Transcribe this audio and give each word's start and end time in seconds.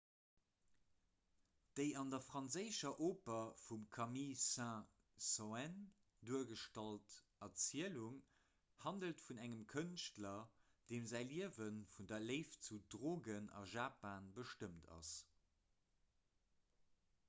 déi 1.79 1.83
an 2.01 2.13
der 2.13 2.21
franséischer 2.27 2.91
oper 3.07 3.41
vum 3.65 3.83
camille 3.97 4.37
saint-saens 4.43 5.91
duergestallt 6.31 7.19
erzielung 7.49 8.17
handelt 8.87 9.23
vun 9.27 9.43
engem 9.45 9.63
kënschtler 9.75 10.35
deem 10.93 11.07
säi 11.13 11.23
liewe 11.35 11.53
vun 11.61 12.11
der 12.15 12.27
léift 12.31 12.67
zu 12.71 12.83
drogen 12.97 13.53
a 13.61 13.65
japan 13.77 14.35
bestëmmt 14.41 14.91
ass 14.99 15.13